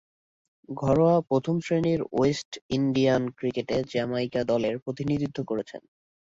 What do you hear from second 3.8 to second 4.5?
Jamaica